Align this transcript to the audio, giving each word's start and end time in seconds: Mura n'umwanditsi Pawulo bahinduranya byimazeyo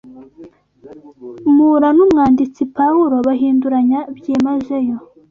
Mura 1.55 1.87
n'umwanditsi 1.95 2.61
Pawulo 2.75 3.15
bahinduranya 3.27 3.99
byimazeyo 4.17 4.95